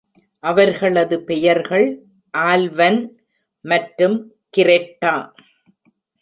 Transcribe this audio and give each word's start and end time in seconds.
அவர்களது 0.43 1.15
பெயர்கள் 1.23 1.85
ஆல்வன் 2.33 2.99
மற்றும் 3.65 4.17
கிரெட்டா. 4.57 5.13